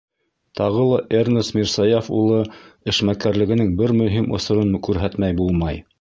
[0.59, 2.39] Тағы ла Эрнст Мирсаяф улы
[2.95, 5.83] эшмәкәрлегенең бер мөһим осорон күрһәтмәй булмай.